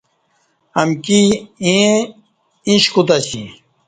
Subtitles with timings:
[0.81, 1.21] امکی
[1.63, 1.91] ایں
[2.67, 3.43] ایݩش کوتاسی